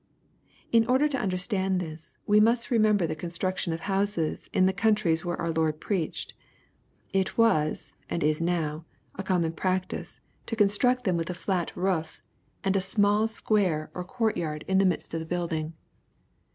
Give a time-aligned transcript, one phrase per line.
[0.71, 5.23] ']In order to understand this we must remember the construction of houses in the countries
[5.23, 6.33] where our Lord preached.
[7.13, 11.71] It was, and is now, a common prac tice to construct them with a flat
[11.77, 12.19] roof,
[12.63, 14.63] and a small square or court 7 M 146 KXPOSITOBY THOUGHTS.
[14.69, 15.73] jaxd in the midst of the building.